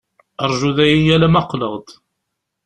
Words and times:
Rju 0.51 0.71
dayi 0.77 1.07
alamma 1.15 1.41
qqleɣ-d. 1.45 1.87